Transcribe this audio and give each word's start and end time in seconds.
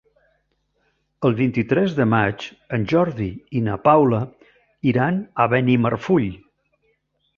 El 1.29 1.35
vint-i-tres 1.41 1.93
de 1.99 2.07
maig 2.13 2.47
en 2.77 2.87
Jordi 2.93 3.29
i 3.59 3.63
na 3.67 3.77
Paula 3.89 4.23
iran 4.93 5.21
a 5.45 5.49
Benimarfull. 5.53 6.27